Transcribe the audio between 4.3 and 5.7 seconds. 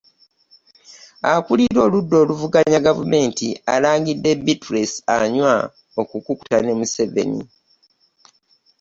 Beatrice Anywar